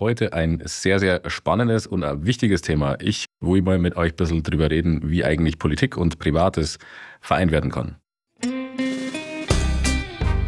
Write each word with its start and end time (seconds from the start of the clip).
Heute 0.00 0.32
ein 0.32 0.62
sehr, 0.64 0.98
sehr 0.98 1.20
spannendes 1.26 1.86
und 1.86 2.04
ein 2.04 2.24
wichtiges 2.24 2.62
Thema. 2.62 2.96
Ich 3.02 3.26
will 3.40 3.60
mal 3.60 3.76
mit 3.76 3.98
euch 3.98 4.12
ein 4.12 4.16
bisschen 4.16 4.42
drüber 4.42 4.70
reden, 4.70 5.10
wie 5.10 5.26
eigentlich 5.26 5.58
Politik 5.58 5.98
und 5.98 6.18
Privates 6.18 6.78
vereint 7.20 7.52
werden 7.52 7.70
kann. 7.70 7.96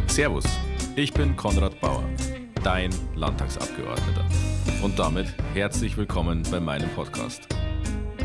Servus, 0.07 0.45
ich 0.95 1.13
bin 1.13 1.35
Konrad 1.35 1.79
Bauer, 1.79 2.03
dein 2.63 2.89
Landtagsabgeordneter. 3.13 4.25
Und 4.81 4.97
damit 4.97 5.27
herzlich 5.53 5.97
willkommen 5.97 6.41
bei 6.49 6.59
meinem 6.59 6.89
Podcast. 6.89 7.47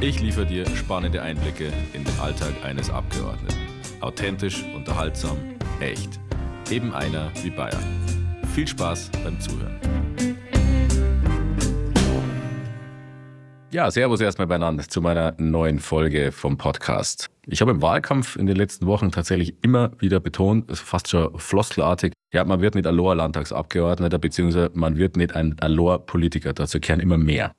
Ich 0.00 0.22
liefere 0.22 0.46
dir 0.46 0.64
spannende 0.76 1.20
Einblicke 1.20 1.70
in 1.92 2.04
den 2.04 2.20
Alltag 2.20 2.54
eines 2.64 2.88
Abgeordneten. 2.88 3.58
Authentisch, 4.00 4.64
unterhaltsam, 4.74 5.36
echt. 5.80 6.18
Eben 6.70 6.94
einer 6.94 7.30
wie 7.42 7.50
Bayern. 7.50 7.84
Viel 8.54 8.66
Spaß 8.66 9.10
beim 9.22 9.38
Zuhören. 9.38 9.78
Ja, 13.78 13.92
servus 13.92 14.20
erstmal 14.20 14.48
beieinander 14.48 14.82
zu 14.88 15.00
meiner 15.00 15.36
neuen 15.38 15.78
Folge 15.78 16.32
vom 16.32 16.58
Podcast. 16.58 17.30
Ich 17.46 17.60
habe 17.60 17.70
im 17.70 17.80
Wahlkampf 17.80 18.34
in 18.34 18.46
den 18.46 18.56
letzten 18.56 18.86
Wochen 18.86 19.12
tatsächlich 19.12 19.54
immer 19.62 19.92
wieder 20.00 20.18
betont, 20.18 20.76
fast 20.76 21.06
schon 21.06 21.38
floskelartig, 21.38 22.12
ja, 22.32 22.42
man 22.42 22.60
wird 22.60 22.74
nicht 22.74 22.88
ein 22.88 22.96
Lohr-Landtagsabgeordneter, 22.96 24.18
beziehungsweise 24.18 24.72
man 24.74 24.96
wird 24.96 25.16
nicht 25.16 25.36
ein 25.36 25.54
Lohr-Politiker. 25.62 26.54
Dazu 26.54 26.80
kehren 26.80 26.98
immer 26.98 27.18
mehr. 27.18 27.52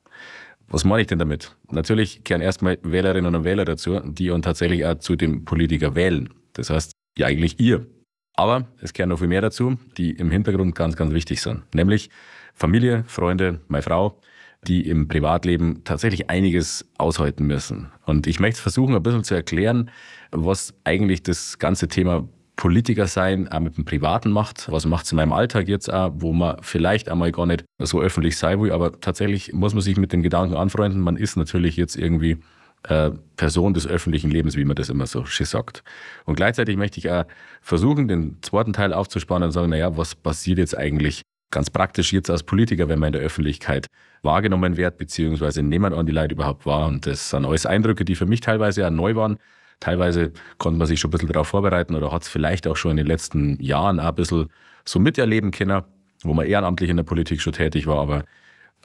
Was 0.67 0.83
meine 0.83 1.03
ich 1.03 1.07
denn 1.07 1.19
damit? 1.19 1.55
Natürlich 1.71 2.25
kehren 2.25 2.41
erstmal 2.41 2.79
Wählerinnen 2.83 3.33
und 3.33 3.45
Wähler 3.45 3.63
dazu, 3.63 4.01
die 4.01 4.29
und 4.29 4.41
tatsächlich 4.41 4.85
auch 4.85 4.95
zu 4.95 5.15
dem 5.15 5.45
Politiker 5.45 5.95
wählen. 5.95 6.33
Das 6.51 6.69
heißt, 6.69 6.91
ja 7.17 7.27
eigentlich 7.27 7.61
ihr. 7.61 7.87
Aber 8.35 8.67
es 8.81 8.91
kehren 8.91 9.07
noch 9.07 9.19
viel 9.19 9.29
mehr 9.29 9.39
dazu, 9.39 9.77
die 9.95 10.11
im 10.11 10.31
Hintergrund 10.31 10.75
ganz, 10.75 10.97
ganz 10.97 11.13
wichtig 11.13 11.41
sind. 11.41 11.63
Nämlich 11.73 12.09
Familie, 12.55 13.05
Freunde, 13.07 13.61
meine 13.69 13.83
Frau, 13.83 14.19
die 14.67 14.87
im 14.87 15.07
Privatleben 15.07 15.83
tatsächlich 15.83 16.29
einiges 16.29 16.85
aushalten 16.97 17.45
müssen. 17.45 17.91
Und 18.05 18.27
ich 18.27 18.39
möchte 18.39 18.61
versuchen, 18.61 18.95
ein 18.95 19.03
bisschen 19.03 19.23
zu 19.23 19.35
erklären, 19.35 19.89
was 20.31 20.73
eigentlich 20.83 21.23
das 21.23 21.59
ganze 21.59 21.87
Thema 21.87 22.27
Politiker 22.59 23.07
sein 23.07 23.47
auch 23.47 23.61
mit 23.61 23.77
dem 23.77 23.85
Privaten 23.85 24.31
macht. 24.31 24.69
Was 24.69 24.85
macht 24.85 25.05
es 25.05 25.13
in 25.13 25.15
meinem 25.15 25.31
Alltag 25.31 25.69
jetzt 25.69 25.91
auch, 25.91 26.11
wo 26.15 26.33
man 26.33 26.57
vielleicht 26.61 27.07
einmal 27.07 27.31
gar 27.31 27.45
nicht 27.45 27.63
so 27.79 28.01
öffentlich 28.01 28.37
sein 28.37 28.61
will, 28.61 28.73
aber 28.73 28.99
tatsächlich 28.99 29.53
muss 29.53 29.73
man 29.73 29.81
sich 29.81 29.95
mit 29.95 30.11
dem 30.11 30.23
Gedanken 30.23 30.55
anfreunden, 30.55 30.99
man 30.99 31.15
ist 31.15 31.37
natürlich 31.37 31.77
jetzt 31.77 31.95
irgendwie 31.95 32.39
äh, 32.83 33.11
Person 33.37 33.73
des 33.73 33.87
öffentlichen 33.87 34.29
Lebens, 34.29 34.57
wie 34.57 34.65
man 34.65 34.75
das 34.75 34.89
immer 34.89 35.05
so 35.05 35.23
schön 35.23 35.45
sagt. 35.45 35.83
Und 36.25 36.35
gleichzeitig 36.35 36.75
möchte 36.75 36.99
ich 36.99 37.09
auch 37.09 37.23
versuchen, 37.61 38.09
den 38.09 38.37
zweiten 38.41 38.73
Teil 38.73 38.93
aufzuspannen 38.93 39.47
und 39.47 39.51
sagen, 39.53 39.69
naja, 39.69 39.95
was 39.95 40.15
passiert 40.15 40.57
jetzt 40.57 40.77
eigentlich 40.77 41.21
ganz 41.51 41.69
praktisch 41.69 42.13
jetzt 42.13 42.29
als 42.29 42.43
Politiker, 42.43 42.87
wenn 42.89 42.99
man 42.99 43.07
in 43.07 43.13
der 43.13 43.21
Öffentlichkeit 43.21 43.87
wahrgenommen 44.21 44.77
wird, 44.77 44.97
beziehungsweise 44.97 45.63
nehmen 45.63 45.93
an 45.93 46.05
die 46.05 46.11
Leute 46.11 46.35
überhaupt 46.35 46.65
wahr. 46.65 46.87
Und 46.87 47.05
das 47.05 47.29
sind 47.29 47.45
alles 47.45 47.65
Eindrücke, 47.65 48.05
die 48.05 48.15
für 48.15 48.25
mich 48.25 48.41
teilweise 48.41 48.81
ja 48.81 48.89
neu 48.89 49.15
waren. 49.15 49.37
Teilweise 49.79 50.33
konnte 50.57 50.77
man 50.77 50.87
sich 50.87 50.99
schon 50.99 51.09
ein 51.09 51.11
bisschen 51.11 51.29
darauf 51.29 51.47
vorbereiten 51.47 51.95
oder 51.95 52.11
hat 52.11 52.23
es 52.23 52.27
vielleicht 52.27 52.67
auch 52.67 52.75
schon 52.75 52.91
in 52.91 52.97
den 52.97 53.07
letzten 53.07 53.61
Jahren 53.61 53.99
ein 53.99 54.15
bisschen 54.15 54.49
so 54.85 54.99
miterleben 54.99 55.51
können, 55.51 55.83
wo 56.23 56.33
man 56.33 56.45
ehrenamtlich 56.45 56.89
in 56.89 56.97
der 56.97 57.03
Politik 57.03 57.41
schon 57.41 57.53
tätig 57.53 57.87
war. 57.87 57.99
Aber 57.99 58.23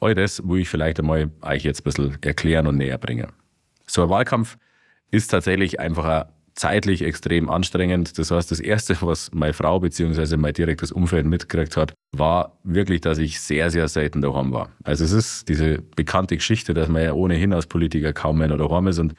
all 0.00 0.14
das 0.14 0.46
will 0.46 0.60
ich 0.60 0.68
vielleicht 0.68 1.00
einmal 1.00 1.30
euch 1.42 1.64
jetzt 1.64 1.80
ein 1.80 1.84
bisschen 1.84 2.18
erklären 2.22 2.66
und 2.66 2.76
näher 2.76 2.98
bringen. 2.98 3.32
So 3.86 4.04
ein 4.04 4.08
Wahlkampf 4.08 4.56
ist 5.10 5.28
tatsächlich 5.28 5.80
einfach 5.80 6.04
ein 6.04 6.24
zeitlich 6.54 7.02
extrem 7.02 7.50
anstrengend. 7.50 8.18
Das 8.18 8.30
heißt, 8.30 8.50
das 8.50 8.60
Erste, 8.60 8.96
was 9.00 9.30
meine 9.32 9.52
Frau 9.52 9.80
bzw. 9.80 10.36
mein 10.36 10.54
direktes 10.54 10.92
Umfeld 10.92 11.26
mitgekriegt 11.26 11.76
hat, 11.76 11.94
war 12.16 12.58
wirklich, 12.62 13.00
dass 13.00 13.18
ich 13.18 13.40
sehr, 13.40 13.70
sehr 13.70 13.88
selten 13.88 14.22
daheim 14.22 14.52
war. 14.52 14.70
Also 14.84 15.04
es 15.04 15.12
ist 15.12 15.48
diese 15.48 15.82
bekannte 15.96 16.36
Geschichte, 16.36 16.72
dass 16.72 16.88
man 16.88 17.02
ja 17.02 17.12
ohnehin 17.12 17.52
als 17.52 17.66
Politiker 17.66 18.12
kaum 18.12 18.38
mehr 18.38 18.48
daheim 18.48 18.86
ist 18.86 18.98
und 18.98 19.14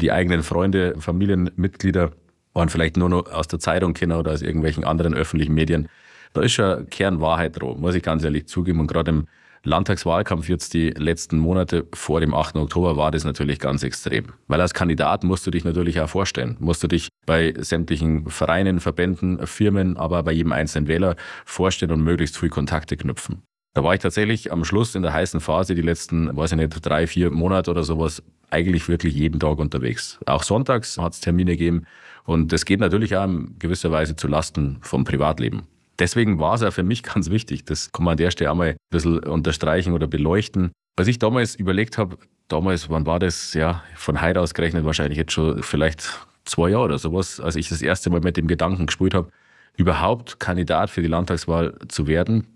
die 0.00 0.12
eigenen 0.12 0.42
Freunde, 0.42 0.94
Familienmitglieder 0.98 2.12
waren 2.52 2.68
vielleicht 2.68 2.96
nur 2.96 3.08
noch 3.08 3.30
aus 3.30 3.48
der 3.48 3.58
Zeitung 3.58 3.94
kennen 3.94 4.12
oder 4.12 4.32
aus 4.32 4.42
irgendwelchen 4.42 4.84
anderen 4.84 5.14
öffentlichen 5.14 5.54
Medien. 5.54 5.88
Da 6.32 6.42
ist 6.42 6.52
schon 6.52 6.88
Kernwahrheit 6.90 7.60
dran, 7.60 7.80
muss 7.80 7.94
ich 7.94 8.02
ganz 8.02 8.24
ehrlich 8.24 8.46
zugeben. 8.46 8.80
Und 8.80 8.88
gerade 8.88 9.10
im 9.10 9.26
Landtagswahlkampf 9.64 10.48
jetzt 10.48 10.74
die 10.74 10.90
letzten 10.90 11.38
Monate 11.38 11.86
vor 11.94 12.20
dem 12.20 12.34
8. 12.34 12.56
Oktober 12.56 12.96
war 12.96 13.10
das 13.10 13.24
natürlich 13.24 13.58
ganz 13.58 13.82
extrem. 13.82 14.26
Weil 14.46 14.60
als 14.60 14.74
Kandidat 14.74 15.24
musst 15.24 15.46
du 15.46 15.50
dich 15.50 15.64
natürlich 15.64 16.00
auch 16.00 16.08
vorstellen. 16.08 16.56
Musst 16.60 16.82
du 16.82 16.86
dich 16.86 17.08
bei 17.26 17.54
sämtlichen 17.56 18.28
Vereinen, 18.28 18.78
Verbänden, 18.80 19.46
Firmen, 19.46 19.96
aber 19.96 20.22
bei 20.22 20.32
jedem 20.32 20.52
einzelnen 20.52 20.86
Wähler 20.86 21.16
vorstellen 21.46 21.92
und 21.92 22.02
möglichst 22.02 22.36
früh 22.36 22.50
Kontakte 22.50 22.96
knüpfen. 22.96 23.42
Da 23.72 23.82
war 23.82 23.94
ich 23.94 24.00
tatsächlich 24.00 24.52
am 24.52 24.64
Schluss 24.64 24.94
in 24.94 25.02
der 25.02 25.12
heißen 25.12 25.40
Phase, 25.40 25.74
die 25.74 25.82
letzten, 25.82 26.36
weiß 26.36 26.52
ich 26.52 26.58
nicht, 26.58 26.86
drei, 26.86 27.06
vier 27.06 27.30
Monate 27.30 27.70
oder 27.70 27.82
sowas, 27.82 28.22
eigentlich 28.50 28.88
wirklich 28.88 29.14
jeden 29.14 29.40
Tag 29.40 29.58
unterwegs. 29.58 30.20
Auch 30.26 30.44
sonntags 30.44 30.98
hat 30.98 31.14
es 31.14 31.20
Termine 31.20 31.52
gegeben. 31.52 31.84
Und 32.24 32.52
das 32.52 32.64
geht 32.64 32.80
natürlich 32.80 33.16
auch 33.16 33.24
in 33.24 33.58
gewisser 33.58 33.90
Weise 33.90 34.14
zu 34.14 34.28
Lasten 34.28 34.78
vom 34.80 35.04
Privatleben. 35.04 35.62
Deswegen 35.98 36.38
war 36.38 36.54
es 36.54 36.62
auch 36.62 36.72
für 36.72 36.82
mich 36.82 37.02
ganz 37.14 37.30
wichtig, 37.30 37.64
das 37.64 37.92
kann 37.92 38.04
man 38.04 38.12
an 38.12 38.18
der 38.18 38.30
Stelle 38.30 38.50
einmal 38.50 38.70
ein 38.70 38.76
bisschen 38.90 39.18
unterstreichen 39.20 39.92
oder 39.92 40.06
beleuchten. 40.06 40.72
Was 40.96 41.08
ich 41.08 41.18
damals 41.18 41.54
überlegt 41.54 41.98
habe, 41.98 42.18
damals, 42.48 42.88
wann 42.88 43.06
war 43.06 43.18
das? 43.18 43.54
Ja, 43.54 43.82
von 43.96 44.20
heute 44.20 44.40
aus 44.40 44.54
gerechnet, 44.54 44.84
wahrscheinlich 44.84 45.18
jetzt 45.18 45.32
schon 45.32 45.62
vielleicht 45.62 46.26
zwei 46.44 46.70
Jahre 46.70 46.84
oder 46.84 46.98
sowas, 46.98 47.40
als 47.40 47.56
ich 47.56 47.68
das 47.68 47.82
erste 47.82 48.10
Mal 48.10 48.20
mit 48.20 48.36
dem 48.36 48.46
Gedanken 48.46 48.86
gespielt 48.86 49.14
habe, 49.14 49.30
überhaupt 49.76 50.38
Kandidat 50.38 50.90
für 50.90 51.02
die 51.02 51.08
Landtagswahl 51.08 51.74
zu 51.88 52.06
werden, 52.06 52.46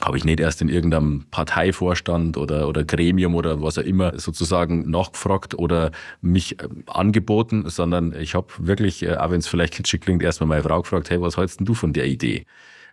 habe 0.00 0.18
ich 0.18 0.24
nicht 0.24 0.40
erst 0.40 0.60
in 0.60 0.68
irgendeinem 0.68 1.24
Parteivorstand 1.30 2.36
oder, 2.36 2.68
oder 2.68 2.84
Gremium 2.84 3.34
oder 3.34 3.62
was 3.62 3.78
auch 3.78 3.82
immer 3.82 4.18
sozusagen 4.18 4.90
nachgefragt 4.90 5.54
oder 5.54 5.90
mich 6.20 6.60
äh, 6.60 6.68
angeboten, 6.86 7.64
sondern 7.68 8.14
ich 8.14 8.34
habe 8.34 8.48
wirklich, 8.58 9.02
äh, 9.02 9.16
auch 9.16 9.30
wenn 9.30 9.38
es 9.38 9.46
vielleicht 9.46 9.72
kitschig 9.72 10.02
klingt, 10.02 10.22
erstmal 10.22 10.48
meine 10.48 10.62
Frau 10.62 10.82
gefragt, 10.82 11.08
hey, 11.08 11.20
was 11.22 11.38
hältst 11.38 11.60
denn 11.60 11.66
du 11.66 11.72
von 11.72 11.94
der 11.94 12.06
Idee? 12.06 12.44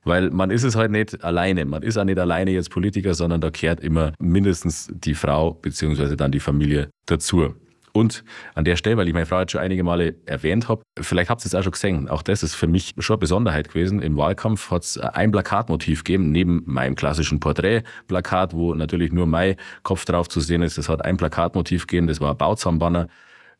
Weil 0.03 0.29
man 0.31 0.51
ist 0.51 0.63
es 0.63 0.75
halt 0.75 0.91
nicht 0.91 1.23
alleine. 1.23 1.65
Man 1.65 1.83
ist 1.83 1.97
auch 1.97 2.03
nicht 2.03 2.19
alleine 2.19 2.51
jetzt 2.51 2.69
Politiker, 2.69 3.13
sondern 3.13 3.41
da 3.41 3.51
kehrt 3.51 3.79
immer 3.79 4.13
mindestens 4.19 4.91
die 4.93 5.13
Frau 5.15 5.53
beziehungsweise 5.53 6.17
dann 6.17 6.31
die 6.31 6.39
Familie 6.39 6.89
dazu. 7.05 7.55
Und 7.95 8.23
an 8.55 8.65
der 8.65 8.75
Stelle, 8.75 8.97
weil 8.97 9.07
ich 9.07 9.13
meine 9.13 9.27
Frau 9.27 9.39
jetzt 9.39 9.51
schon 9.51 9.61
einige 9.61 9.83
Male 9.83 10.15
erwähnt 10.25 10.67
habe, 10.67 10.81
vielleicht 10.99 11.29
habt 11.29 11.43
ihr 11.43 11.45
es 11.45 11.53
auch 11.53 11.61
schon 11.61 11.73
gesehen, 11.73 12.09
auch 12.09 12.23
das 12.23 12.41
ist 12.41 12.55
für 12.55 12.65
mich 12.65 12.95
schon 12.97 13.13
eine 13.13 13.19
Besonderheit 13.19 13.69
gewesen. 13.69 14.01
Im 14.01 14.17
Wahlkampf 14.17 14.71
hat 14.71 14.81
es 14.81 14.97
ein 14.97 15.31
Plakatmotiv 15.31 16.03
gegeben, 16.03 16.31
neben 16.31 16.63
meinem 16.65 16.95
klassischen 16.95 17.39
Porträtplakat, 17.39 18.55
wo 18.55 18.73
natürlich 18.73 19.13
nur 19.13 19.27
mein 19.27 19.57
Kopf 19.83 20.05
drauf 20.05 20.27
zu 20.27 20.39
sehen 20.39 20.63
ist. 20.63 20.79
Es 20.79 20.89
hat 20.89 21.05
ein 21.05 21.17
Plakatmotiv 21.17 21.85
gegeben, 21.85 22.07
das 22.07 22.19
war 22.19 22.31
ein 22.31 22.37
Bauzahnbanner, 22.37 23.09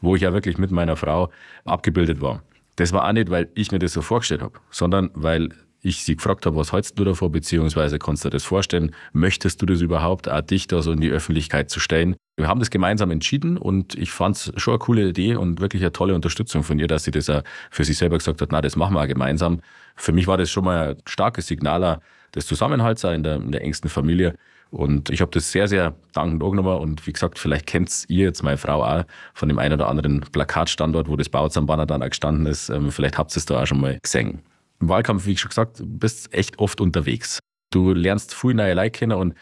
wo 0.01 0.15
ich 0.15 0.23
ja 0.23 0.33
wirklich 0.33 0.57
mit 0.57 0.71
meiner 0.71 0.95
Frau 0.95 1.29
abgebildet 1.63 2.19
war. 2.19 2.41
Das 2.75 2.91
war 2.91 3.07
auch 3.07 3.13
nicht, 3.13 3.29
weil 3.29 3.49
ich 3.53 3.71
mir 3.71 3.77
das 3.77 3.93
so 3.93 4.01
vorgestellt 4.01 4.41
habe, 4.41 4.59
sondern 4.71 5.11
weil 5.13 5.49
ich 5.83 6.03
sie 6.03 6.15
gefragt 6.15 6.45
habe, 6.45 6.55
was 6.55 6.71
hältst 6.71 6.97
du 6.97 7.03
davor, 7.03 7.29
beziehungsweise 7.29 7.99
kannst 7.99 8.23
du 8.23 8.29
dir 8.29 8.33
das 8.33 8.43
vorstellen, 8.43 8.95
möchtest 9.11 9.61
du 9.61 9.65
das 9.65 9.81
überhaupt, 9.81 10.29
auch 10.29 10.41
dich 10.41 10.67
da 10.67 10.81
so 10.81 10.93
in 10.93 11.01
die 11.01 11.09
Öffentlichkeit 11.09 11.69
zu 11.69 11.79
stellen? 11.79 12.15
Wir 12.37 12.47
haben 12.47 12.59
das 12.59 12.69
gemeinsam 12.69 13.11
entschieden 13.11 13.57
und 13.57 13.93
ich 13.95 14.11
fand 14.11 14.37
es 14.37 14.53
schon 14.57 14.73
eine 14.73 14.79
coole 14.79 15.09
Idee 15.09 15.35
und 15.35 15.61
wirklich 15.61 15.83
eine 15.83 15.91
tolle 15.91 16.15
Unterstützung 16.15 16.63
von 16.63 16.79
ihr, 16.79 16.87
dass 16.87 17.03
sie 17.03 17.11
das 17.11 17.29
auch 17.29 17.43
für 17.69 17.83
sich 17.83 17.97
selber 17.97 18.17
gesagt 18.17 18.41
hat, 18.41 18.49
na, 18.51 18.61
das 18.61 18.75
machen 18.75 18.95
wir 18.95 19.01
auch 19.01 19.07
gemeinsam. 19.07 19.59
Für 19.95 20.13
mich 20.13 20.25
war 20.25 20.37
das 20.37 20.49
schon 20.49 20.63
mal 20.63 20.91
ein 20.91 20.97
starkes 21.05 21.47
Signal 21.47 21.99
des 22.33 22.47
Zusammenhalts 22.47 23.03
in 23.03 23.23
der, 23.23 23.35
in 23.35 23.51
der 23.51 23.61
engsten 23.61 23.89
Familie. 23.89 24.35
Und 24.71 25.11
ich 25.11 25.21
habe 25.21 25.29
das 25.29 25.51
sehr, 25.51 25.67
sehr 25.67 25.93
dankend 26.13 26.41
angenommen. 26.41 26.79
Und 26.79 27.05
wie 27.05 27.13
gesagt, 27.13 27.37
vielleicht 27.37 27.67
kennt 27.67 28.05
ihr 28.07 28.25
jetzt 28.25 28.41
meine 28.41 28.57
Frau 28.57 28.83
auch 28.83 29.03
von 29.35 29.47
dem 29.47 29.59
einen 29.59 29.75
oder 29.75 29.87
anderen 29.87 30.21
Plakatstandort, 30.21 31.07
wo 31.09 31.15
das 31.15 31.29
Bauzahnbanner 31.29 31.85
dann 31.85 32.01
auch 32.01 32.09
gestanden 32.09 32.47
ist. 32.47 32.69
Ähm, 32.69 32.91
vielleicht 32.91 33.19
habt 33.19 33.31
ihr 33.35 33.37
es 33.37 33.45
da 33.45 33.61
auch 33.61 33.67
schon 33.67 33.81
mal 33.81 33.99
gesehen 34.01 34.41
im 34.83 34.89
Wahlkampf, 34.89 35.25
wie 35.25 35.31
ich 35.31 35.39
schon 35.39 35.49
gesagt, 35.49 35.81
bist 35.83 36.33
echt 36.33 36.59
oft 36.59 36.81
unterwegs. 36.81 37.39
Du 37.71 37.93
lernst 37.93 38.35
viel 38.35 38.53
neue 38.53 38.73
Leute 38.73 38.91
kennen 38.91 39.17
und 39.17 39.33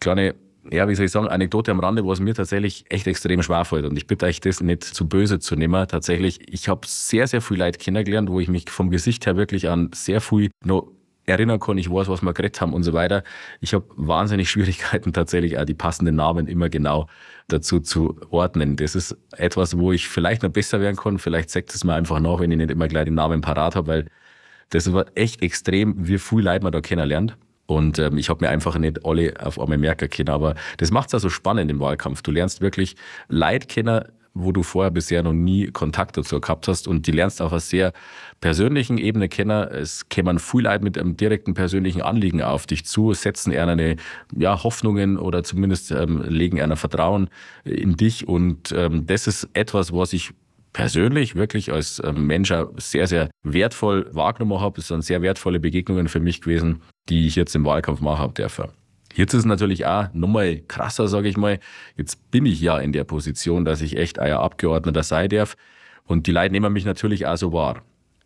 kleine, 0.00 0.34
ja, 0.70 0.88
wie 0.88 0.94
soll 0.94 1.06
ich 1.06 1.12
sagen, 1.12 1.28
Anekdote 1.28 1.70
am 1.70 1.80
Rande, 1.80 2.04
wo 2.04 2.12
es 2.12 2.20
mir 2.20 2.34
tatsächlich 2.34 2.84
echt 2.88 3.06
extrem 3.06 3.42
schwer 3.42 3.64
fällt. 3.64 3.84
Und 3.84 3.96
ich 3.96 4.06
bitte 4.06 4.26
euch, 4.26 4.40
das 4.40 4.60
nicht 4.60 4.84
zu 4.84 5.08
böse 5.08 5.38
zu 5.38 5.56
nehmen. 5.56 5.86
Tatsächlich, 5.88 6.40
ich 6.52 6.68
habe 6.68 6.86
sehr, 6.86 7.26
sehr 7.26 7.42
viel 7.42 7.58
Leute 7.58 7.78
kennengelernt, 7.78 8.30
wo 8.30 8.40
ich 8.40 8.48
mich 8.48 8.70
vom 8.70 8.90
Gesicht 8.90 9.26
her 9.26 9.36
wirklich 9.36 9.68
an 9.68 9.90
sehr 9.92 10.20
viel 10.20 10.50
noch 10.64 10.88
erinnern 11.26 11.58
kann, 11.58 11.76
ich 11.76 11.90
weiß, 11.90 12.06
was 12.08 12.22
wir 12.22 12.32
geredet 12.32 12.60
haben 12.60 12.72
und 12.72 12.84
so 12.84 12.92
weiter. 12.92 13.24
Ich 13.60 13.74
habe 13.74 13.84
wahnsinnig 13.96 14.48
Schwierigkeiten 14.50 15.12
tatsächlich 15.12 15.58
auch 15.58 15.64
die 15.64 15.74
passenden 15.74 16.14
Namen 16.14 16.46
immer 16.46 16.68
genau 16.68 17.08
dazu 17.48 17.80
zu 17.80 18.16
ordnen. 18.30 18.76
Das 18.76 18.94
ist 18.94 19.16
etwas, 19.32 19.76
wo 19.76 19.92
ich 19.92 20.08
vielleicht 20.08 20.44
noch 20.44 20.50
besser 20.50 20.80
werden 20.80 20.96
kann. 20.96 21.18
Vielleicht 21.18 21.50
sagt 21.50 21.74
es 21.74 21.82
mir 21.82 21.94
einfach 21.94 22.20
nach, 22.20 22.40
wenn 22.40 22.52
ich 22.52 22.58
nicht 22.58 22.70
immer 22.70 22.88
gleich 22.88 23.06
den 23.06 23.14
Namen 23.14 23.40
parat 23.40 23.74
habe, 23.74 23.88
weil 23.88 24.06
das 24.70 24.92
war 24.92 25.06
echt 25.14 25.42
extrem, 25.42 26.06
wie 26.08 26.18
viel 26.18 26.40
Leute 26.40 26.64
man 26.64 26.72
da 26.72 26.80
kennenlernt. 26.80 27.36
Und 27.66 27.98
ähm, 27.98 28.16
ich 28.16 28.28
habe 28.28 28.44
mir 28.44 28.50
einfach 28.50 28.78
nicht 28.78 29.04
alle 29.04 29.34
auf 29.40 29.58
einmal 29.60 29.78
merken 29.78 30.08
können. 30.08 30.28
Aber 30.28 30.54
das 30.76 30.90
macht 30.90 31.08
es 31.08 31.12
ja 31.12 31.18
so 31.18 31.28
spannend 31.28 31.70
im 31.70 31.80
Wahlkampf. 31.80 32.22
Du 32.22 32.30
lernst 32.30 32.60
wirklich 32.60 32.94
Leute 33.28 33.66
kennen, 33.66 34.04
wo 34.34 34.52
du 34.52 34.62
vorher 34.62 34.90
bisher 34.90 35.22
noch 35.22 35.32
nie 35.32 35.68
Kontakt 35.68 36.16
dazu 36.16 36.40
gehabt 36.40 36.68
hast 36.68 36.86
und 36.86 37.06
die 37.06 37.10
lernst 37.12 37.40
auf 37.40 37.52
einer 37.52 37.60
sehr 37.60 37.92
persönlichen 38.40 38.98
Ebene 38.98 39.28
kennen. 39.28 39.66
Es 39.68 40.08
kämen 40.10 40.38
viel 40.38 40.62
Leute 40.62 40.84
mit 40.84 40.98
einem 40.98 41.16
direkten 41.16 41.54
persönlichen 41.54 42.02
Anliegen 42.02 42.42
auf 42.42 42.66
dich 42.66 42.84
zu, 42.84 43.14
setzen 43.14 43.50
eher 43.50 43.66
eine 43.66 43.96
ja, 44.36 44.62
Hoffnungen 44.62 45.16
oder 45.16 45.42
zumindest 45.42 45.90
ähm, 45.90 46.22
legen 46.22 46.60
einer 46.60 46.76
Vertrauen 46.76 47.30
in 47.64 47.96
dich 47.96 48.28
und 48.28 48.72
ähm, 48.72 49.06
das 49.06 49.26
ist 49.26 49.48
etwas, 49.54 49.92
was 49.92 50.12
ich 50.12 50.32
persönlich 50.76 51.36
wirklich 51.36 51.72
als 51.72 52.02
ähm, 52.04 52.26
Mensch 52.26 52.52
sehr, 52.76 53.06
sehr 53.06 53.30
wertvoll 53.42 54.10
wahrgenommen 54.12 54.60
habe. 54.60 54.78
Es 54.78 54.88
sind 54.88 55.02
sehr 55.02 55.22
wertvolle 55.22 55.58
Begegnungen 55.58 56.06
für 56.06 56.20
mich 56.20 56.42
gewesen, 56.42 56.82
die 57.08 57.26
ich 57.26 57.34
jetzt 57.34 57.56
im 57.56 57.64
Wahlkampf 57.64 58.02
machen 58.02 58.34
dürfen. 58.34 58.66
Jetzt 59.14 59.32
ist 59.32 59.40
es 59.40 59.44
natürlich 59.46 59.86
auch 59.86 60.12
nochmal 60.12 60.60
krasser, 60.68 61.08
sage 61.08 61.28
ich 61.28 61.38
mal. 61.38 61.60
Jetzt 61.96 62.30
bin 62.30 62.44
ich 62.44 62.60
ja 62.60 62.78
in 62.78 62.92
der 62.92 63.04
Position, 63.04 63.64
dass 63.64 63.80
ich 63.80 63.96
echt 63.96 64.18
euer 64.18 64.40
Abgeordneter 64.40 65.02
sein 65.02 65.30
darf. 65.30 65.56
Und 66.04 66.26
die 66.26 66.32
Leute 66.32 66.52
nehmen 66.52 66.70
mich 66.74 66.84
natürlich 66.84 67.26
auch 67.26 67.38
so 67.38 67.54
wahr. 67.54 67.82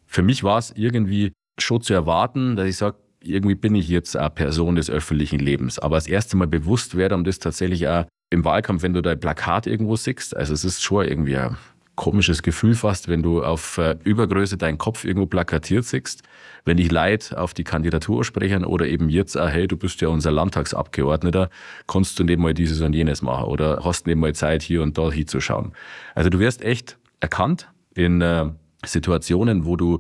Für 0.07 0.23
mich 0.23 0.43
war 0.43 0.59
es 0.59 0.73
irgendwie 0.75 1.31
schon 1.57 1.83
zu 1.83 1.95
erwarten, 1.95 2.57
dass 2.57 2.67
ich 2.67 2.77
sage, 2.79 2.97
irgendwie 3.23 3.55
bin 3.55 3.77
ich 3.77 3.89
jetzt 3.89 4.17
eine 4.17 4.29
Person 4.29 4.75
des 4.75 4.91
öffentlichen 4.91 5.39
Lebens. 5.39 5.79
Aber 5.79 5.95
das 5.99 6.09
erste 6.09 6.37
Mal 6.37 6.49
bewusst 6.49 6.97
werde 6.97 7.15
um 7.15 7.23
das 7.23 7.39
tatsächlich 7.39 7.87
auch 7.87 8.07
im 8.31 8.45
Wahlkampf, 8.45 8.83
wenn 8.83 8.95
du 8.95 9.03
dein 9.03 9.21
Plakat 9.21 9.69
irgendwo 9.69 9.95
siehst. 9.95 10.37
Also 10.37 10.53
es 10.53 10.65
ist 10.65 10.83
schon 10.83 11.05
irgendwie 11.05 11.37
ein 11.37 11.57
komisches 12.01 12.43
Gefühl 12.43 12.75
fast, 12.75 13.09
wenn 13.09 13.23
du 13.23 13.45
auf 13.45 13.77
äh, 13.77 13.95
Übergröße 14.05 14.57
deinen 14.57 14.79
Kopf 14.79 15.05
irgendwo 15.05 15.27
plakatiert 15.27 15.85
siehst, 15.85 16.23
wenn 16.65 16.79
dich 16.79 16.91
Leid 16.91 17.37
auf 17.37 17.53
die 17.53 17.63
Kandidatur 17.63 18.25
sprechen 18.25 18.65
oder 18.65 18.87
eben 18.87 19.11
jetzt 19.11 19.37
auch, 19.37 19.51
hey, 19.51 19.69
du 19.69 19.77
bist 19.77 20.01
ja 20.01 20.09
unser 20.09 20.31
Landtagsabgeordneter, 20.31 21.51
kannst 21.87 22.19
du 22.19 22.25
nicht 22.25 22.39
mal 22.39 22.55
dieses 22.55 22.81
und 22.81 22.95
jenes 22.95 23.21
machen 23.21 23.45
oder 23.45 23.83
hast 23.85 24.07
nicht 24.07 24.17
mal 24.17 24.35
Zeit, 24.35 24.63
hier 24.63 24.83
und 24.83 24.97
da 24.97 25.13
hinzuschauen. 25.13 25.73
Also 26.15 26.31
du 26.31 26.39
wirst 26.39 26.63
echt 26.63 26.97
erkannt 27.21 27.69
in 27.95 28.23
äh, 28.23 28.47
Situationen, 28.87 29.67
wo 29.67 29.77
du 29.77 29.99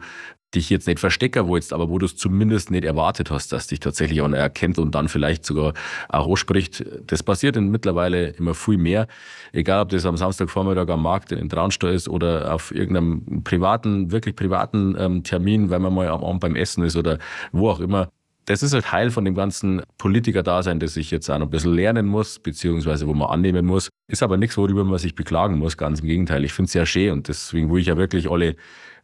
dich 0.54 0.68
jetzt 0.70 0.86
nicht 0.86 0.98
verstecken 0.98 1.48
willst, 1.48 1.72
aber 1.72 1.88
wo 1.88 1.98
du 1.98 2.06
es 2.06 2.16
zumindest 2.16 2.70
nicht 2.70 2.84
erwartet 2.84 3.30
hast, 3.30 3.52
dass 3.52 3.68
dich 3.68 3.80
tatsächlich 3.80 4.22
einer 4.22 4.36
erkennt 4.36 4.78
und 4.78 4.94
dann 4.94 5.08
vielleicht 5.08 5.44
sogar 5.44 5.74
auch 6.08 6.26
ausspricht. 6.26 6.84
Das 7.06 7.22
passiert 7.22 7.56
mittlerweile 7.56 8.30
immer 8.30 8.54
viel 8.54 8.78
mehr. 8.78 9.06
Egal, 9.52 9.82
ob 9.82 9.90
das 9.90 10.06
am 10.06 10.16
Samstagvormittag 10.16 10.88
am 10.88 11.02
Markt 11.02 11.32
in 11.32 11.48
Traunstall 11.48 11.94
ist 11.94 12.08
oder 12.08 12.52
auf 12.54 12.74
irgendeinem 12.74 13.44
privaten, 13.44 14.10
wirklich 14.10 14.34
privaten 14.34 14.96
ähm, 14.98 15.22
Termin, 15.22 15.70
wenn 15.70 15.82
man 15.82 15.94
mal 15.94 16.08
am 16.08 16.24
Abend 16.24 16.40
beim 16.40 16.56
Essen 16.56 16.84
ist 16.84 16.96
oder 16.96 17.18
wo 17.52 17.70
auch 17.70 17.80
immer. 17.80 18.08
Das 18.46 18.64
ist 18.64 18.72
halt 18.72 18.86
Teil 18.86 19.10
von 19.12 19.24
dem 19.24 19.36
ganzen 19.36 19.82
Politiker-Dasein, 19.98 20.80
das 20.80 20.96
ich 20.96 21.12
jetzt 21.12 21.30
auch 21.30 21.38
noch 21.38 21.46
ein 21.46 21.50
bisschen 21.50 21.74
lernen 21.74 22.06
muss, 22.06 22.40
beziehungsweise 22.40 23.06
wo 23.06 23.14
man 23.14 23.28
annehmen 23.28 23.64
muss. 23.66 23.90
Ist 24.08 24.24
aber 24.24 24.36
nichts, 24.38 24.56
worüber 24.56 24.82
man 24.82 24.98
sich 24.98 25.14
beklagen 25.14 25.58
muss, 25.58 25.76
ganz 25.76 26.00
im 26.00 26.06
Gegenteil. 26.06 26.44
Ich 26.44 26.52
finde 26.52 26.66
es 26.66 26.72
sehr 26.72 26.86
schön 26.86 27.12
und 27.12 27.28
deswegen 27.28 27.70
will 27.70 27.80
ich 27.80 27.86
ja 27.86 27.96
wirklich 27.96 28.28
alle 28.28 28.56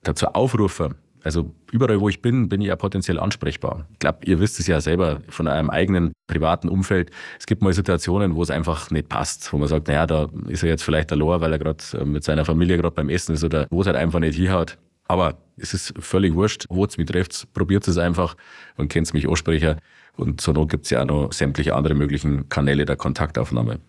dazu 0.02 0.26
aufrufen, 0.26 0.96
also 1.26 1.52
überall, 1.72 2.00
wo 2.00 2.08
ich 2.08 2.22
bin, 2.22 2.48
bin 2.48 2.60
ich 2.60 2.68
ja 2.68 2.76
potenziell 2.76 3.18
ansprechbar. 3.18 3.86
Ich 3.92 3.98
glaube, 3.98 4.18
ihr 4.24 4.38
wisst 4.38 4.60
es 4.60 4.68
ja 4.68 4.80
selber 4.80 5.20
von 5.28 5.48
eurem 5.48 5.70
eigenen 5.70 6.12
privaten 6.28 6.68
Umfeld. 6.68 7.10
Es 7.38 7.46
gibt 7.46 7.62
mal 7.62 7.72
Situationen, 7.72 8.36
wo 8.36 8.42
es 8.42 8.50
einfach 8.50 8.92
nicht 8.92 9.08
passt, 9.08 9.52
wo 9.52 9.58
man 9.58 9.66
sagt, 9.66 9.88
naja, 9.88 10.06
da 10.06 10.28
ist 10.46 10.62
er 10.62 10.68
jetzt 10.68 10.84
vielleicht 10.84 11.10
allein, 11.10 11.40
weil 11.40 11.52
er 11.52 11.58
gerade 11.58 11.82
äh, 11.94 12.04
mit 12.04 12.22
seiner 12.22 12.44
Familie 12.44 12.76
gerade 12.76 12.94
beim 12.94 13.08
Essen 13.08 13.34
ist 13.34 13.42
oder 13.42 13.66
wo 13.70 13.80
es 13.80 13.88
halt 13.88 13.96
einfach 13.96 14.20
nicht 14.20 14.36
hinhaut. 14.36 14.78
Aber 15.08 15.36
es 15.56 15.74
ist 15.74 15.94
völlig 15.98 16.34
wurscht, 16.34 16.66
wo 16.68 16.84
es 16.84 16.96
mich 16.96 17.06
trifft. 17.06 17.52
Probiert 17.52 17.86
es 17.88 17.98
einfach 17.98 18.36
und 18.76 18.88
kennt 18.88 19.12
mich 19.12 19.28
ansprechen. 19.28 19.80
Und 20.16 20.40
zur 20.40 20.54
Not 20.54 20.70
gibt 20.70 20.84
es 20.84 20.90
ja 20.90 21.02
auch 21.02 21.06
noch 21.06 21.32
sämtliche 21.32 21.74
andere 21.74 21.94
möglichen 21.94 22.48
Kanäle 22.48 22.84
der 22.84 22.96
Kontaktaufnahme. 22.96 23.80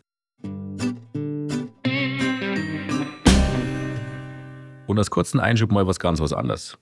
Und 4.88 4.98
als 4.98 5.12
kurzen 5.12 5.40
Einschub 5.40 5.72
mal 5.72 5.86
was 5.86 6.00
ganz 6.00 6.20
was 6.20 6.34
anderes 6.34 6.80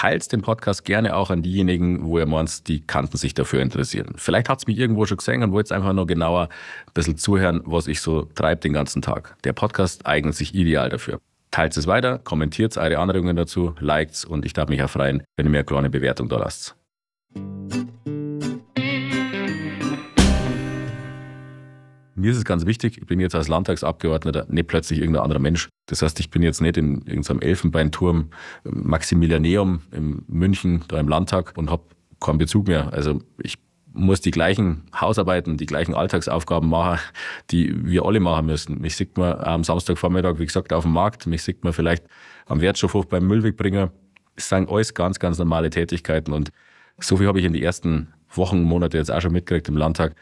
teilt 0.00 0.32
den 0.32 0.40
Podcast 0.40 0.86
gerne 0.86 1.14
auch 1.14 1.28
an 1.28 1.42
diejenigen, 1.42 2.06
wo 2.06 2.18
ihr 2.18 2.24
meint, 2.24 2.68
die 2.68 2.80
kannten 2.80 3.18
sich 3.18 3.34
dafür 3.34 3.60
interessieren. 3.60 4.14
Vielleicht 4.16 4.48
hat 4.48 4.60
es 4.60 4.66
mich 4.66 4.78
irgendwo 4.78 5.04
schon 5.04 5.18
gesehen 5.18 5.42
und 5.42 5.52
wollt 5.52 5.70
einfach 5.72 5.92
nur 5.92 6.06
genauer 6.06 6.44
ein 6.86 6.92
bisschen 6.94 7.18
zuhören, 7.18 7.60
was 7.66 7.86
ich 7.86 8.00
so 8.00 8.22
treibe 8.34 8.62
den 8.62 8.72
ganzen 8.72 9.02
Tag. 9.02 9.36
Der 9.44 9.52
Podcast 9.52 10.06
eignet 10.06 10.34
sich 10.34 10.54
ideal 10.54 10.88
dafür. 10.88 11.20
Teilt 11.50 11.76
es 11.76 11.86
weiter, 11.86 12.18
kommentiert 12.18 12.78
eure 12.78 12.98
Anregungen 12.98 13.36
dazu, 13.36 13.74
liked 13.78 14.24
und 14.24 14.46
ich 14.46 14.54
darf 14.54 14.70
mich 14.70 14.82
auch 14.82 14.88
freuen, 14.88 15.22
wenn 15.36 15.44
ihr 15.44 15.50
mir 15.50 15.58
eine 15.58 15.64
kleine 15.66 15.90
Bewertung 15.90 16.30
da 16.30 16.38
lasst. 16.38 16.79
Mir 22.20 22.32
ist 22.32 22.36
es 22.36 22.44
ganz 22.44 22.66
wichtig, 22.66 22.98
ich 22.98 23.06
bin 23.06 23.18
jetzt 23.18 23.34
als 23.34 23.48
Landtagsabgeordneter 23.48 24.46
nicht 24.48 24.68
plötzlich 24.68 24.98
irgendein 24.98 25.22
anderer 25.22 25.40
Mensch. 25.40 25.68
Das 25.86 26.02
heißt, 26.02 26.20
ich 26.20 26.30
bin 26.30 26.42
jetzt 26.42 26.60
nicht 26.60 26.76
in 26.76 26.98
irgendeinem 27.06 27.40
Elfenbeinturm, 27.40 28.30
Maximilianeum 28.64 29.80
in 29.90 30.22
München, 30.28 30.84
da 30.88 31.00
im 31.00 31.08
Landtag 31.08 31.54
und 31.56 31.70
habe 31.70 31.82
keinen 32.20 32.38
Bezug 32.38 32.68
mehr. 32.68 32.92
Also 32.92 33.20
ich 33.42 33.56
muss 33.92 34.20
die 34.20 34.30
gleichen 34.30 34.84
Hausarbeiten, 34.98 35.56
die 35.56 35.66
gleichen 35.66 35.94
Alltagsaufgaben 35.94 36.68
machen, 36.68 37.00
die 37.50 37.74
wir 37.86 38.04
alle 38.04 38.20
machen 38.20 38.46
müssen. 38.46 38.80
Mich 38.80 38.96
sieht 38.96 39.16
man 39.16 39.38
am 39.40 39.64
Samstagvormittag, 39.64 40.38
wie 40.38 40.46
gesagt, 40.46 40.72
auf 40.72 40.84
dem 40.84 40.92
Markt, 40.92 41.26
mich 41.26 41.42
sieht 41.42 41.64
man 41.64 41.72
vielleicht 41.72 42.04
am 42.46 42.60
Wertstoffhof 42.60 43.08
beim 43.08 43.26
Müllwegbringer. 43.26 43.90
Das 44.36 44.50
sind 44.50 44.68
alles 44.68 44.94
ganz, 44.94 45.18
ganz 45.18 45.38
normale 45.38 45.70
Tätigkeiten 45.70 46.32
und 46.32 46.52
so 46.98 47.16
viel 47.16 47.26
habe 47.26 47.40
ich 47.40 47.46
in 47.46 47.54
den 47.54 47.62
ersten 47.62 48.12
Wochen, 48.34 48.62
Monate 48.62 48.98
jetzt 48.98 49.10
auch 49.10 49.20
schon 49.20 49.32
mitgekriegt 49.32 49.68
im 49.68 49.76
Landtag 49.76 50.14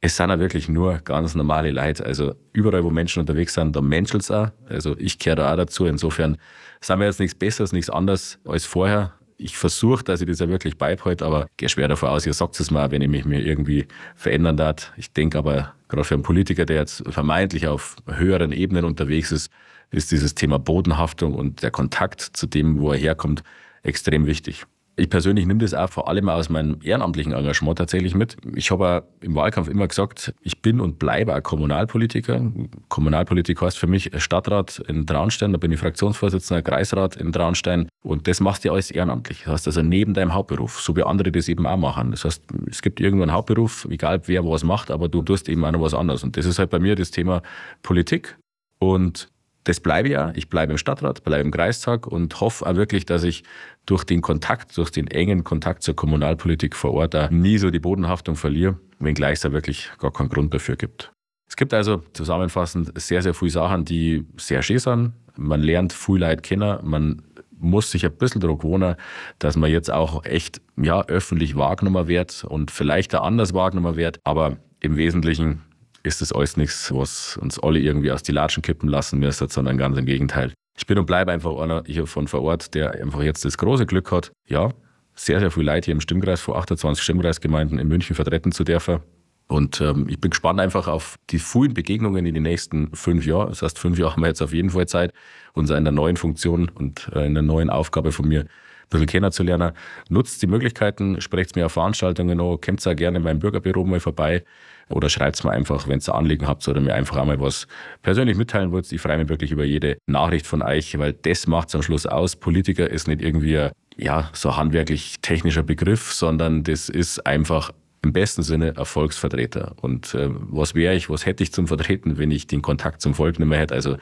es 0.00 0.16
sind 0.16 0.30
ja 0.30 0.38
wirklich 0.38 0.68
nur 0.68 0.98
ganz 0.98 1.34
normale 1.34 1.70
Leute. 1.70 2.04
Also 2.04 2.34
überall, 2.52 2.84
wo 2.84 2.90
Menschen 2.90 3.20
unterwegs 3.20 3.54
sind, 3.54 3.74
da 3.74 3.80
menschelt 3.80 4.22
es 4.22 4.30
auch. 4.30 4.48
Also 4.68 4.96
ich 4.98 5.18
gehöre 5.18 5.36
da 5.36 5.52
auch 5.52 5.56
dazu. 5.56 5.86
Insofern 5.86 6.36
sind 6.80 6.98
wir 6.98 7.06
jetzt 7.06 7.20
nichts 7.20 7.34
Besseres, 7.34 7.72
nichts 7.72 7.90
anderes 7.90 8.38
als 8.44 8.66
vorher. 8.66 9.14
Ich 9.36 9.56
versuche, 9.56 10.04
dass 10.04 10.20
ich 10.20 10.28
das 10.28 10.38
ja 10.38 10.48
wirklich 10.48 10.78
beibehalte, 10.78 11.24
aber 11.24 11.46
gehe 11.56 11.68
schwer 11.68 11.88
davon 11.88 12.10
aus, 12.10 12.24
ihr 12.24 12.34
sagt 12.34 12.58
es 12.60 12.70
mal, 12.70 12.90
wenn 12.90 13.02
ich 13.02 13.08
mich 13.08 13.24
mir 13.24 13.40
irgendwie 13.40 13.86
verändern 14.14 14.56
darf. 14.56 14.92
Ich 14.96 15.12
denke 15.12 15.38
aber, 15.38 15.74
gerade 15.88 16.04
für 16.04 16.14
einen 16.14 16.22
Politiker, 16.22 16.64
der 16.64 16.76
jetzt 16.76 17.02
vermeintlich 17.10 17.66
auf 17.66 17.96
höheren 18.06 18.52
Ebenen 18.52 18.84
unterwegs 18.84 19.32
ist, 19.32 19.50
ist 19.90 20.12
dieses 20.12 20.34
Thema 20.34 20.58
Bodenhaftung 20.58 21.34
und 21.34 21.62
der 21.62 21.70
Kontakt 21.70 22.20
zu 22.20 22.46
dem, 22.46 22.78
wo 22.78 22.92
er 22.92 22.98
herkommt, 22.98 23.42
extrem 23.82 24.26
wichtig. 24.26 24.66
Ich 24.96 25.10
persönlich 25.10 25.44
nehme 25.46 25.58
das 25.58 25.74
auch 25.74 25.90
vor 25.90 26.08
allem 26.08 26.28
aus 26.28 26.48
meinem 26.48 26.78
ehrenamtlichen 26.82 27.32
Engagement 27.32 27.78
tatsächlich 27.78 28.14
mit. 28.14 28.36
Ich 28.54 28.70
habe 28.70 29.02
im 29.20 29.34
Wahlkampf 29.34 29.68
immer 29.68 29.88
gesagt, 29.88 30.32
ich 30.42 30.62
bin 30.62 30.80
und 30.80 31.00
bleibe 31.00 31.34
ein 31.34 31.42
Kommunalpolitiker. 31.42 32.52
Kommunalpolitik 32.88 33.60
heißt 33.60 33.76
für 33.76 33.88
mich 33.88 34.12
Stadtrat 34.18 34.78
in 34.86 35.04
Traunstein, 35.04 35.52
da 35.52 35.58
bin 35.58 35.72
ich 35.72 35.80
Fraktionsvorsitzender, 35.80 36.62
Kreisrat 36.62 37.16
in 37.16 37.32
Traunstein 37.32 37.88
und 38.04 38.28
das 38.28 38.38
machst 38.38 38.64
du 38.64 38.70
alles 38.70 38.92
ehrenamtlich. 38.92 39.42
Das 39.44 39.54
heißt 39.54 39.66
also 39.66 39.82
neben 39.82 40.14
deinem 40.14 40.32
Hauptberuf, 40.32 40.80
so 40.80 40.94
wie 40.94 41.02
andere 41.02 41.32
das 41.32 41.48
eben 41.48 41.66
auch 41.66 41.76
machen. 41.76 42.12
Das 42.12 42.24
heißt, 42.24 42.44
es 42.70 42.80
gibt 42.80 43.00
irgendwo 43.00 43.24
einen 43.24 43.32
Hauptberuf, 43.32 43.88
egal 43.90 44.20
wer 44.26 44.44
was 44.44 44.62
macht, 44.62 44.92
aber 44.92 45.08
du 45.08 45.22
tust 45.22 45.48
eben 45.48 45.64
auch 45.64 45.72
noch 45.72 45.80
was 45.80 45.94
anderes. 45.94 46.22
Und 46.22 46.36
das 46.36 46.46
ist 46.46 46.60
halt 46.60 46.70
bei 46.70 46.78
mir 46.78 46.94
das 46.94 47.10
Thema 47.10 47.42
Politik 47.82 48.38
und 48.78 49.28
das 49.64 49.80
bleibe 49.80 50.10
ja. 50.10 50.32
Ich 50.34 50.48
bleibe 50.48 50.72
im 50.72 50.78
Stadtrat, 50.78 51.24
bleibe 51.24 51.42
im 51.42 51.50
Kreistag 51.50 52.06
und 52.06 52.40
hoffe 52.40 52.66
auch 52.66 52.76
wirklich, 52.76 53.06
dass 53.06 53.24
ich 53.24 53.42
durch 53.86 54.04
den 54.04 54.20
Kontakt, 54.20 54.76
durch 54.76 54.90
den 54.90 55.08
engen 55.08 55.44
Kontakt 55.44 55.82
zur 55.82 55.96
Kommunalpolitik 55.96 56.76
vor 56.76 56.92
Ort 56.92 57.16
auch 57.16 57.30
nie 57.30 57.58
so 57.58 57.70
die 57.70 57.80
Bodenhaftung 57.80 58.36
verliere, 58.36 58.78
wenngleich 58.98 59.34
es 59.34 59.40
da 59.40 59.52
wirklich 59.52 59.90
gar 59.98 60.12
keinen 60.12 60.28
Grund 60.28 60.54
dafür 60.54 60.76
gibt. 60.76 61.12
Es 61.48 61.56
gibt 61.56 61.74
also 61.74 62.02
zusammenfassend 62.12 62.92
sehr, 63.00 63.22
sehr 63.22 63.34
viele 63.34 63.50
Sachen, 63.50 63.84
die 63.84 64.26
sehr 64.36 64.62
schön 64.62 64.78
sind. 64.78 65.12
Man 65.36 65.60
lernt 65.60 65.92
viel 65.92 66.16
Leute 66.16 66.42
kennen, 66.42 66.78
man 66.82 67.22
muss 67.58 67.90
sich 67.90 68.04
ein 68.04 68.16
bisschen 68.16 68.40
daran 68.40 68.58
gewöhnen, 68.58 68.96
dass 69.38 69.56
man 69.56 69.70
jetzt 69.70 69.90
auch 69.90 70.24
echt 70.24 70.60
ja, 70.76 71.04
öffentlich 71.06 71.56
wahrgenommen 71.56 72.08
wird 72.08 72.44
und 72.44 72.70
vielleicht 72.70 73.14
auch 73.14 73.24
anders 73.24 73.54
wahrgenommen 73.54 73.96
wird. 73.96 74.20
Aber 74.24 74.58
im 74.80 74.96
Wesentlichen 74.96 75.62
ist 76.04 76.20
das 76.20 76.32
alles 76.32 76.56
nichts, 76.56 76.94
was 76.94 77.36
uns 77.38 77.58
alle 77.58 77.80
irgendwie 77.80 78.12
aus 78.12 78.22
die 78.22 78.32
Latschen 78.32 78.62
kippen 78.62 78.88
lassen 78.88 79.18
müsste, 79.18 79.48
sondern 79.48 79.76
ganz 79.78 79.98
im 79.98 80.06
Gegenteil. 80.06 80.52
Ich 80.76 80.86
bin 80.86 80.98
und 80.98 81.06
bleibe 81.06 81.32
einfach 81.32 81.56
einer 81.58 81.82
hier 81.86 82.06
von 82.06 82.28
vor 82.28 82.42
Ort, 82.42 82.74
der 82.74 82.92
einfach 82.92 83.22
jetzt 83.22 83.44
das 83.44 83.58
große 83.58 83.86
Glück 83.86 84.12
hat, 84.12 84.30
ja, 84.46 84.70
sehr, 85.14 85.40
sehr 85.40 85.50
viel 85.50 85.64
Leute 85.64 85.86
hier 85.86 85.94
im 85.94 86.00
Stimmkreis 86.00 86.40
vor 86.40 86.56
28 86.56 87.02
Stimmkreisgemeinden 87.02 87.78
in 87.78 87.88
München 87.88 88.14
vertreten 88.14 88.52
zu 88.52 88.64
dürfen. 88.64 88.98
Und 89.46 89.80
ähm, 89.80 90.06
ich 90.08 90.20
bin 90.20 90.30
gespannt 90.30 90.58
einfach 90.58 90.88
auf 90.88 91.16
die 91.30 91.38
vielen 91.38 91.74
Begegnungen 91.74 92.26
in 92.26 92.34
den 92.34 92.42
nächsten 92.42 92.94
fünf 92.94 93.26
Jahren. 93.26 93.48
Das 93.48 93.62
heißt, 93.62 93.78
fünf 93.78 93.98
Jahre 93.98 94.12
haben 94.12 94.22
wir 94.22 94.28
jetzt 94.28 94.42
auf 94.42 94.52
jeden 94.52 94.70
Fall 94.70 94.86
Zeit, 94.86 95.12
uns 95.52 95.70
in 95.70 95.84
der 95.84 95.92
neuen 95.92 96.16
Funktion 96.16 96.68
und 96.68 97.10
äh, 97.14 97.26
in 97.26 97.34
der 97.34 97.42
neuen 97.42 97.70
Aufgabe 97.70 98.10
von 98.10 98.26
mir 98.26 98.46
bisschen 98.90 99.06
kennenzulernen. 99.06 99.72
Nutzt 100.08 100.42
die 100.42 100.46
Möglichkeiten, 100.46 101.20
sprecht 101.20 101.56
mir 101.56 101.66
auf 101.66 101.72
Veranstaltungen 101.72 102.40
an, 102.40 102.60
kommt 102.60 102.86
auch 102.86 102.96
gerne 102.96 103.18
in 103.18 103.24
meinem 103.24 103.38
Bürgerbüro 103.38 103.84
mal 103.84 104.00
vorbei. 104.00 104.44
Oder 104.90 105.08
schreibt 105.08 105.42
mir 105.44 105.50
einfach, 105.50 105.88
wenn 105.88 106.00
ihr 106.00 106.14
Anliegen 106.14 106.46
habt 106.46 106.66
oder 106.68 106.80
mir 106.80 106.94
einfach 106.94 107.16
einmal 107.16 107.40
was 107.40 107.66
persönlich 108.02 108.36
mitteilen 108.36 108.70
wollt. 108.70 108.90
Ich 108.92 109.00
freue 109.00 109.18
mich 109.18 109.28
wirklich 109.28 109.50
über 109.50 109.64
jede 109.64 109.96
Nachricht 110.06 110.46
von 110.46 110.62
euch, 110.62 110.98
weil 110.98 111.14
das 111.14 111.46
macht 111.46 111.68
es 111.68 111.74
am 111.74 111.82
Schluss 111.82 112.06
aus. 112.06 112.36
Politiker 112.36 112.90
ist 112.90 113.08
nicht 113.08 113.22
irgendwie 113.22 113.58
ein, 113.58 113.70
ja, 113.96 114.28
so 114.34 114.56
handwerklich 114.56 115.16
technischer 115.22 115.62
Begriff, 115.62 116.12
sondern 116.12 116.64
das 116.64 116.88
ist 116.88 117.26
einfach 117.26 117.72
im 118.02 118.12
besten 118.12 118.42
Sinne 118.42 118.76
Erfolgsvertreter. 118.76 119.74
Und 119.80 120.14
äh, 120.14 120.28
was 120.30 120.74
wäre 120.74 120.94
ich, 120.94 121.08
was 121.08 121.24
hätte 121.24 121.42
ich 121.42 121.52
zum 121.52 121.66
Vertreten, 121.66 122.18
wenn 122.18 122.30
ich 122.30 122.46
den 122.46 122.60
Kontakt 122.60 123.00
zum 123.00 123.14
Volk 123.14 123.38
nicht 123.38 123.48
mehr 123.48 123.58
hätte? 123.58 123.74
Also 123.74 123.96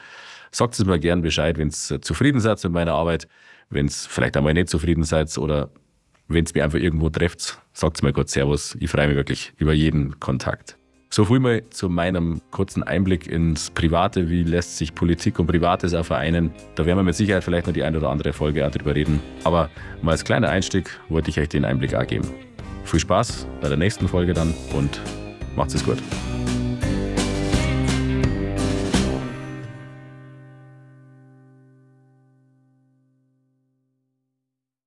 Sagt 0.53 0.75
es 0.75 0.85
mir 0.85 0.99
gern 0.99 1.23
Bescheid, 1.23 1.57
wenn 1.57 1.69
ihr 1.69 2.01
zufrieden 2.01 2.39
seid 2.39 2.63
mit 2.63 2.73
meiner 2.73 2.93
Arbeit, 2.93 3.27
wenn 3.71 3.87
ihr 3.87 3.91
vielleicht 3.91 4.37
einmal 4.37 4.53
nicht 4.53 4.69
zufrieden 4.69 5.03
seid 5.03 5.35
oder 5.39 5.71
wenn 6.27 6.45
es 6.45 6.53
mir 6.53 6.63
einfach 6.63 6.77
irgendwo 6.77 7.09
trefft, 7.09 7.59
sagt 7.73 7.97
es 7.97 8.03
mir 8.03 8.13
kurz 8.13 8.33
Servus. 8.33 8.77
Ich 8.79 8.91
freue 8.91 9.07
mich 9.07 9.15
wirklich 9.15 9.53
über 9.57 9.73
jeden 9.73 10.19
Kontakt. 10.19 10.77
So 11.09 11.25
viel 11.25 11.39
mal 11.39 11.67
zu 11.71 11.89
meinem 11.89 12.41
kurzen 12.51 12.83
Einblick 12.83 13.27
ins 13.27 13.71
Private. 13.71 14.29
Wie 14.29 14.43
lässt 14.43 14.77
sich 14.77 14.93
Politik 14.93 15.39
und 15.39 15.47
Privates 15.47 15.95
auch 15.95 16.05
vereinen? 16.05 16.51
Da 16.75 16.85
werden 16.85 16.99
wir 16.99 17.03
mit 17.03 17.15
Sicherheit 17.15 17.43
vielleicht 17.43 17.65
noch 17.65 17.73
die 17.73 17.83
eine 17.83 17.97
oder 17.97 18.09
andere 18.09 18.31
Folge 18.31 18.65
auch 18.65 18.71
drüber 18.71 18.95
reden. 18.95 19.21
Aber 19.43 19.71
mal 20.03 20.11
als 20.11 20.23
kleiner 20.23 20.49
Einstieg 20.49 20.89
wollte 21.09 21.31
ich 21.31 21.39
euch 21.39 21.49
den 21.49 21.65
Einblick 21.65 21.95
auch 21.95 22.05
geben. 22.05 22.29
Viel 22.85 22.99
Spaß 22.99 23.47
bei 23.59 23.69
der 23.69 23.77
nächsten 23.77 24.07
Folge 24.07 24.33
dann 24.33 24.53
und 24.73 25.01
macht's 25.55 25.73
es 25.73 25.83
gut. 25.83 25.97